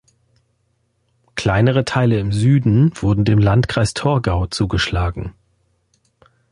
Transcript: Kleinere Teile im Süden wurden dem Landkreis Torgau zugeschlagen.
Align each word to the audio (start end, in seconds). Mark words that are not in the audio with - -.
Kleinere 1.35 1.85
Teile 1.85 2.19
im 2.19 2.31
Süden 2.31 2.91
wurden 2.99 3.23
dem 3.23 3.37
Landkreis 3.37 3.93
Torgau 3.93 4.47
zugeschlagen. 4.47 5.35